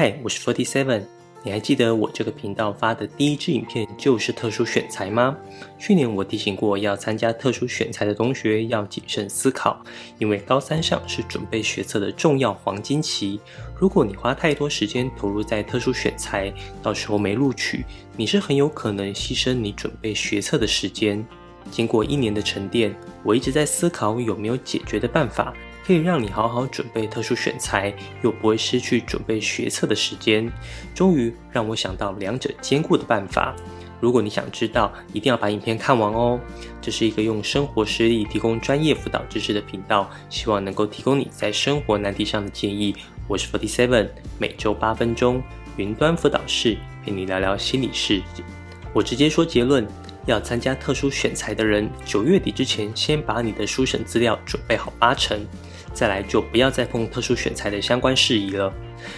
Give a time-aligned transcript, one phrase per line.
[0.00, 1.02] 嗨，我是 Forty Seven。
[1.42, 5.36] 你还记得我这个频道发的第一支影片就是特殊选材吗？
[5.78, 9.78] 去年我提醒过，要参加特殊选材的同学要谨慎思考，
[10.18, 13.38] 因为高三上是准备学测的重要黄金期。
[13.78, 16.50] 如果你花太多时间投入在特殊选材，
[16.82, 17.84] 到时候没录取，
[18.16, 21.22] 你是很有可能牺牲你准备学测的时间。
[21.70, 25.52] 经过一年的沉淀，我一直在思考有没有解决的办法。
[25.90, 30.48] 可以让你好好准备特殊选材，又不会失去准备学测的时间。
[30.94, 33.56] 终于让我想到两者兼顾的办法。
[33.98, 36.38] 如果你想知道，一定要把影片看完哦。
[36.80, 42.94] 这是一个用生活实例提供专业辅导知识的频道，希望能够提供你在生活难题上的建议。
[43.26, 45.42] 我是 Forty Seven，每周八分钟
[45.76, 48.22] 云端辅导室陪你聊聊心理事。
[48.92, 49.84] 我直接说结论。
[50.26, 55.40] 要参加特殊选材的人，九月底之前先把你的书审资料准备好八成，
[55.92, 58.72] 再来就不要再碰特殊选材的相关事宜了。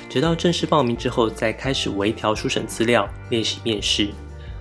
[0.09, 4.09] 直到正式报名之后，再开始微调书审资料，练习面试。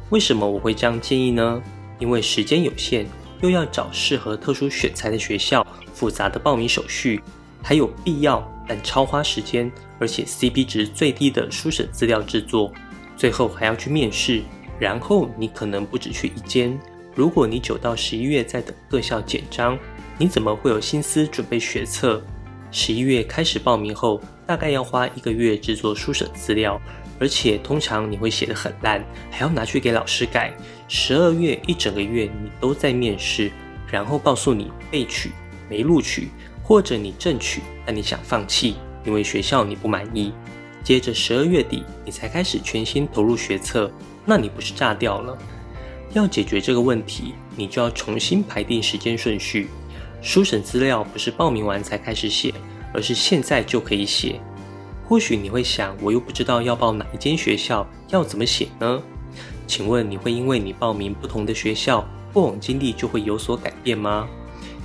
[0.09, 1.61] 为什么我会这样建议呢？
[1.99, 3.05] 因为时间有限，
[3.41, 7.21] 又要找适合特殊选材的学校，复杂的报名手续，
[7.61, 12.73] 还有必要但超花时间，而且 CP 值最低的书审资料制作，
[13.15, 14.41] 最后还要去面试。
[14.79, 16.77] 然后你可能不止去一间。
[17.13, 19.77] 如果你九到十一月在等各校简章，
[20.21, 22.21] 你怎么会有心思准备学测？
[22.69, 26.79] 十一月开始报名后，大概要花一个月制作书审资料，
[27.19, 30.53] 而且通常你会写得很烂，还要拿去给老师改。
[30.87, 33.51] 十二月一整个月你都在面试，
[33.87, 35.31] 然后告诉你被取、
[35.67, 36.27] 没录取，
[36.61, 40.31] 或者你正取，但你想放弃，因为学校你不满意。
[40.83, 43.91] 接着十二月底，你才开始全心投入学测。
[44.23, 45.35] 那你不是炸掉了？
[46.13, 49.67] 要解决这个问题，你就要重新排定时间顺序。
[50.21, 52.53] 书审资料不是报名完才开始写，
[52.93, 54.39] 而是现在就可以写。
[55.07, 59.01] 或许你会想，我又不知道要报哪一间学校，要怎么写呢？
[59.67, 64.27] 请问你会因为你报名不同的学校，过往经历就会有所改变吗？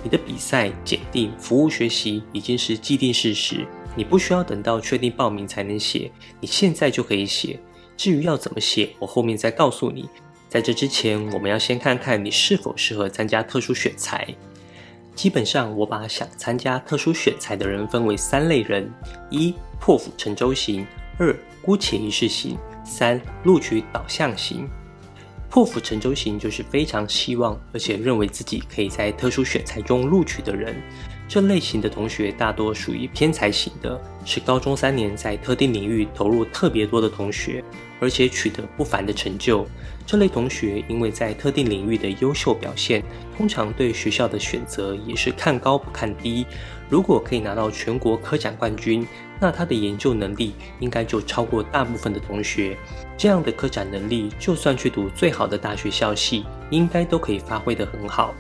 [0.03, 6.11] 你的比赛、检定、服务学习已经是既定事实，你不需要等到确定报名才能写，
[6.41, 7.59] 你现在就可以写。
[7.97, 10.09] 至于要怎么写，我后面再告诉你。
[10.49, 14.27] 在这之前，我们要先看看你是否适合参加特殊选材。
[15.17, 18.93] 基本上，我把想参加特殊选材的人分为三类人：
[19.31, 20.85] 一、破釜沉舟型；
[21.17, 22.55] 二、姑且一试型；
[22.85, 24.69] 三、录取导向型。
[25.49, 30.77] 破釜沉舟型就是非常希望，而且认为自己可以在特殊选材中录取的人。
[31.29, 37.63] 这类型的同学大多属于偏才型的，是高中三年在特定领域投入特别多的同学，
[38.01, 39.67] 而且取得不凡的成就。
[40.07, 43.03] 这类同学因为在特定领域的优秀表现，
[43.37, 46.47] 通常对学校的选择也是看高不看低。
[46.89, 49.05] 如果可以拿到全国科展冠军，
[49.41, 52.77] 那他的研究能力应该就超过大部分的同学。
[53.19, 58.33] 这样的科展能力，就算去读最好的大学校系，应该都可以发挥得很好。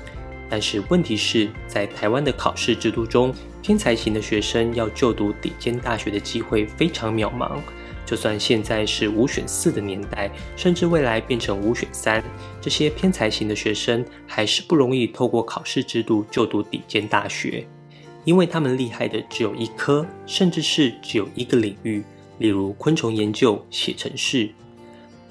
[0.48, 7.58] 但是问题是在台湾的考试制度中，天才型的学生要就读顶尖大学的机会非常渺茫。
[8.04, 12.22] 就算现在是五选四的年代，甚至未来变成五选三，
[12.60, 17.66] 这些偏才型的学生还是不容易透过考试制度就读顶尖大学，
[18.24, 22.04] 因为他们厉害的只有一科，甚至是只有一个领域，
[22.38, 24.50] 例如昆虫研究、写程式。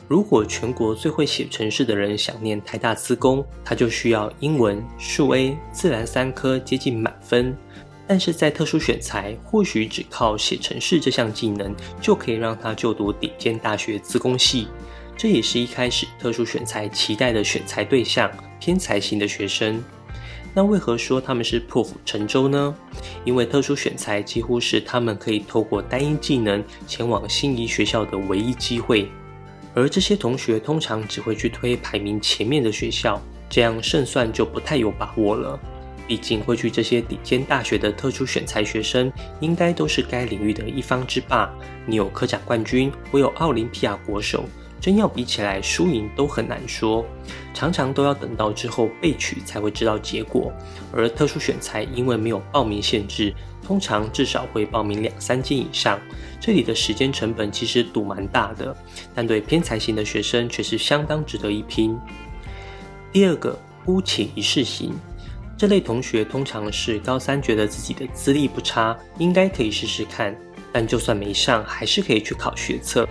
[0.07, 7.57] 如果全国最会写程式的人想念台大资工，他就需要英文、数 A、自然三科接近满分。
[8.07, 14.67] 但是在特殊选材，或许只靠写程式这项技能就可以让他就读顶尖大学资工系。
[15.17, 18.29] 这也是一开始特殊选材期待的选材对象——
[18.61, 19.83] 偏才型的学生。
[20.53, 22.75] 那为何说他们是破釜沉舟呢？
[23.23, 29.09] 因为特殊选材几乎是他们可以透过单一技能前往心仪学校的唯一机会。
[29.75, 35.59] 而这些同学通常只会去推排名前面的学校，这样胜算就不太有把握了。
[36.07, 41.51] 毕竟会去这些顶尖大学的特殊选材学生，应该都是该领域的一方之霸。
[41.85, 44.45] 你有科展冠军，我有奥林匹亚国手，
[44.85, 47.03] 真要比起来，输赢都很难说。
[47.55, 50.53] 常常都要等到之后被取才会知道结果。
[50.93, 53.33] 而特殊选材因为没有报名限制。
[53.63, 55.99] 通常至少会报名两三间以上，
[56.39, 58.77] 这里的时间成本其实赌蛮大的，
[59.15, 61.97] 但对偏才型的学生却是相当值得一拼。
[63.11, 64.93] 第二个，姑且一试型，
[65.57, 70.37] 这类同学通常是高三觉得自己的资历不差，应该可以试试看，
[70.71, 73.09] 但就算没上，还是可以去考学测。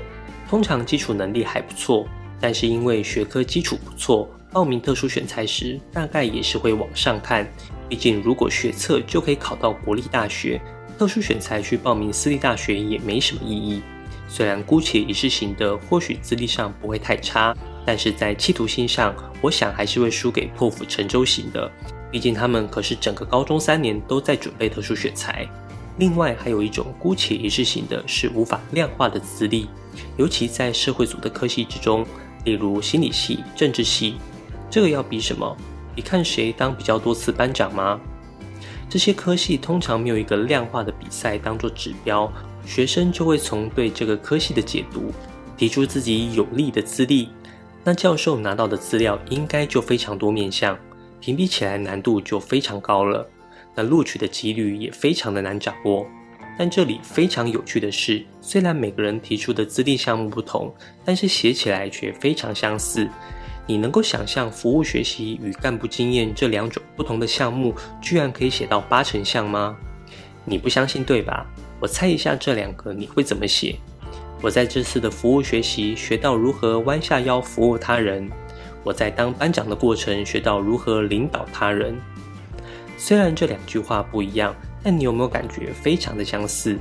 [0.55, 2.07] 通常基础能力还不错，
[2.41, 4.31] 但是因为学科基础不错。
[4.53, 7.45] 报名特殊选材时，大概也是会往上看。
[7.89, 10.63] 毕竟，如果学测就可以考到国立大学，
[10.97, 13.83] 特殊选材去报名私立大学也没什么意义。
[14.29, 17.53] 虽然姑且一试型的或许资历上不会太差，
[17.85, 21.69] 但是在企图心上，我想还是会输给破釜沉舟型的。
[22.13, 25.49] 毕竟他们可是整个高中三年都在准备特殊选材。
[25.97, 29.69] 另外还有一种姑且一试型的，是无法量化的资历，
[30.17, 32.05] 尤其在社会组的科系之中，
[32.45, 34.17] 例如心理系、政治系，
[34.69, 35.57] 这个要比什么？
[35.95, 38.01] 比看谁当比较多次班长吗？
[38.91, 42.33] 这些科系通常没有一个量化的比赛当做指标，
[42.67, 45.13] 学生就会从对这个科系的解读，
[45.57, 47.29] 提出自己有利的资历，
[47.85, 50.77] 那教授拿到的资料应该就非常多面向，
[51.21, 53.29] 评比起来难度就非常高了。
[53.75, 56.07] 那录取的几率也非常的难掌握，
[56.59, 60.73] 但这里非常有趣的是，虽然每个人提出的资历项目不同，
[61.05, 63.09] 但是写起来却非常相似。
[63.67, 69.77] 你能够想象服务学习与干部经验这两种不同的项目，居然可以写到八成像吗？
[70.45, 71.47] 你不相信对吧？
[71.81, 73.77] 我猜一下这两个你会怎么写？
[74.43, 78.31] 我在这次的服务学习学到如何弯下腰服务他人，
[78.83, 81.97] 我在当班长的过程学到如何领导他人。
[83.07, 86.79] 虽然这两句话不一样，但你有没有感觉非常的相似？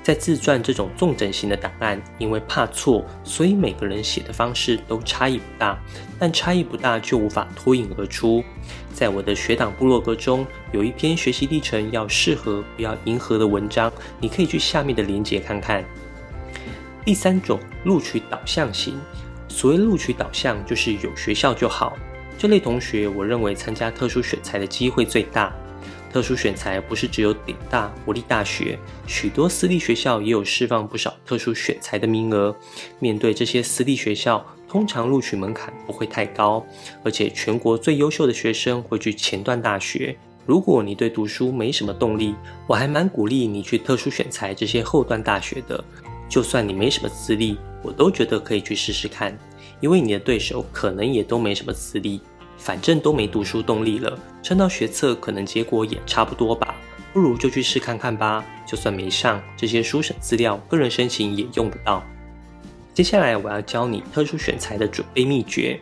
[0.00, 5.76] 在自传这种重整型的档案，因为怕错，所以每个人写的方式都差异不大，
[6.20, 8.44] 但差异不大就无法脱颖而出。
[8.94, 15.84] 在我的学党部落格中，有一篇学习历程要适合不要迎合的文章，你可以去下面的链接看看。
[17.04, 19.00] 第三种录取导向型，
[19.48, 21.96] 所谓录取导向，就是有学校就好。
[22.38, 25.54] 这类同学，我认为参加特殊选材的机会最大。
[26.12, 32.54] 特殊选材不是只有顶大、国立大学，许多私立学校也有释放不少特殊选材的名额。
[32.98, 36.64] 面对这些私立学校，通常录取门槛不会太高，
[37.02, 40.16] 而且全国最优秀的学生会去前段大学。
[40.46, 42.34] 如果你对读书没什么动力，
[42.66, 45.82] 我还蛮鼓励你去特殊选材这些后段大学的。
[46.28, 49.36] 就算你没什么资历，我都觉得可以去试试看。
[49.80, 52.20] 因为你的对手可能也都没什么资历，
[52.56, 56.74] 反正都没读书动力了，撑到学测可能结果也差不多吧，
[57.12, 58.44] 不如就去试看看吧。
[58.66, 62.02] 就算没上，这些书审资料、个人申请也用得到。
[62.92, 65.78] 接下来我要教你特殊选材的准备秘诀。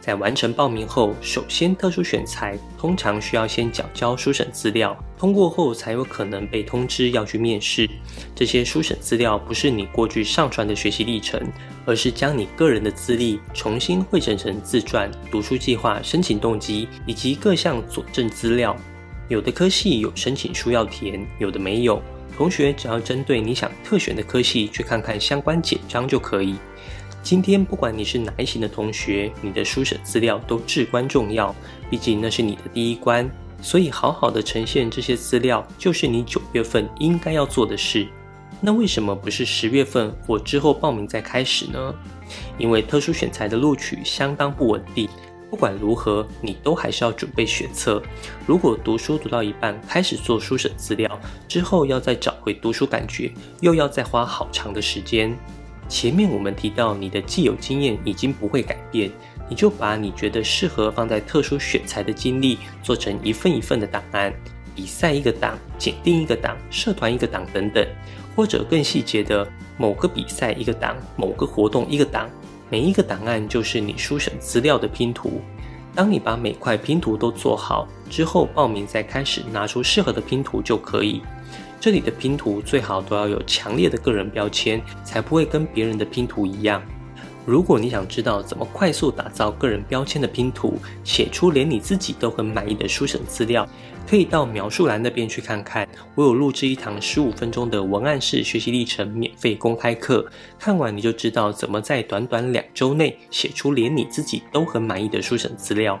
[0.00, 7.88] 在完成报名后，首先特殊选材通常需要先缴交书审资料，通过后才有可能被通知要去面试。
[8.34, 11.40] 这些书审资料不是你过去上传的学习历程，
[11.84, 18.74] 而是将你个人的资历重新汇整成自传、读书计划、申请动机以及各项佐证资料。
[19.28, 22.02] 有的科系有申请书要填，有的没有。
[22.36, 26.54] 同学只要针对你想特选的科系去看看相关简章就可以。
[27.22, 31.54] 今天不管你是哪一型的同学，你的书审资料都至关重要，
[31.90, 33.30] 毕竟那是你的第一关。
[33.62, 38.08] 所以好好的呈现这些资料，就是你九月份应该要做的事。
[38.58, 41.94] 那为什么不是十月份或之后报名再开始呢？
[42.56, 45.08] 因为特殊选材的录取相当不稳定，
[45.50, 48.02] 不管如何，你都还是要准备学测。
[48.46, 53.30] 如果读书读到一半开始做书审资料，之后要再找回读书感觉，
[53.60, 55.36] 又要再花好长的时间。
[55.90, 59.10] 前面我们提到，你的既有经验已经不会改变，
[59.48, 64.32] 你就把你觉得适合放在特殊选材的经历做成一份一份的档案，
[64.72, 67.84] 比赛一个档，检定一个档，社团一个档等等，
[68.36, 69.44] 或者更细节的，
[69.76, 72.30] 某个比赛一个档，某个活动一个档，
[72.70, 75.40] 每一个档案就是你书审资料的拼图。
[75.92, 81.20] 当你把每块拼图都做好之后，报名再开始拿出适合的拼图就可以。
[81.80, 86.82] 这里的拼图最好都要有强烈的个人标签，才不会跟别人的拼图一样。
[87.46, 93.66] 如果你想知道怎么快速打造个人标签的拼图，写出连你自己都很满意的书审资料，
[94.06, 95.88] 可以到描述栏那边去看看。
[96.14, 105.98] 我有录制一堂十五分钟的文案式学习历程免费公开课，看完你就知道怎么在短短两周内写出连你自己都很满意的书审资料。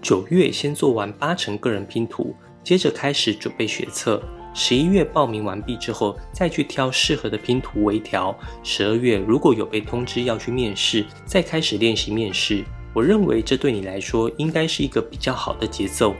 [0.00, 4.20] 九月先做完八成个人拼图，接着开始准备学测。
[4.54, 8.36] 十一月报名完毕之后，再去挑适合的拼图微调。
[8.62, 12.64] 十二月如果有被通知要去面试，再开始练习面试。
[12.92, 16.14] 我认为这对你来说应该是一个比较好的节奏。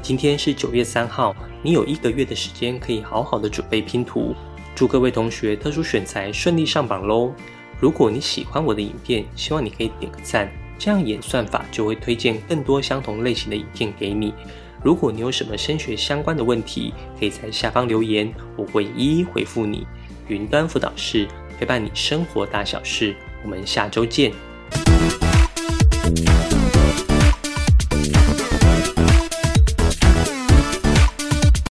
[0.00, 4.32] 今天是九月三号，你有一个月的时间可以好好的准备拼图。
[4.76, 7.32] 祝各位同学特殊选材顺利上榜喽！
[7.80, 10.48] 如果你喜欢我的影片，希望你可以点个赞，
[10.78, 14.32] 这样演算法就会推荐更多相同类型的影片给你。
[14.82, 19.86] 如果你有什么升学相关的问题，可以在下方留言，我会一一回复你。
[20.28, 21.26] 云端辅导室
[21.58, 24.32] 陪伴你生活大小事，我们下周见。